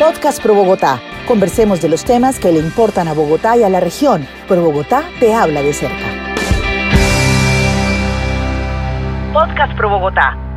[0.00, 0.98] Podcast Pro Bogotá.
[1.28, 4.26] Conversemos de los temas que le importan a Bogotá y a la región.
[4.48, 6.06] Pro Bogotá te habla de cerca.
[9.34, 10.49] Podcast Pro Bogotá